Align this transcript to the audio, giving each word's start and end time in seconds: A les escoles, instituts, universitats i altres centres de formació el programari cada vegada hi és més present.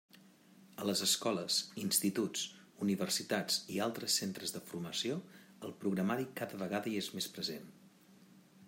A 0.83 0.85
les 0.89 1.01
escoles, 1.07 1.57
instituts, 1.81 2.45
universitats 2.85 3.59
i 3.75 3.77
altres 3.87 4.17
centres 4.23 4.55
de 4.57 4.63
formació 4.71 5.19
el 5.69 5.77
programari 5.85 6.29
cada 6.43 6.61
vegada 6.65 6.95
hi 6.95 6.97
és 7.05 7.13
més 7.21 7.31
present. 7.39 7.71